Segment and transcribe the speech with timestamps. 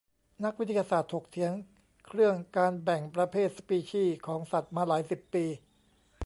[0.43, 1.53] นักวิทยาศาสตร์ถกเถียง
[2.05, 5.45] เครื่องการแบ่งประเภทสปีชีส์ของสัตว์มาหลายสิบปี